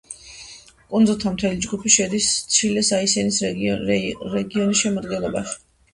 [0.93, 5.59] კუნძულთა მთელი ჯგუფი შედის ჩილეს აისენის რეგიონის შემადგენლობაში.